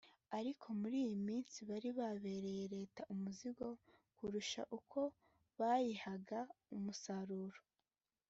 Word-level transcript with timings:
ariko 0.37 0.65
muri 0.79 0.95
iyi 1.05 1.17
minsi 1.27 1.57
bari 1.69 1.89
babereye 1.99 2.63
Leta 2.75 3.01
umuzigo 3.13 3.67
kurusha 4.17 4.61
uko 4.77 4.99
bayihaga 5.59 6.39
umusaruro 6.75 7.59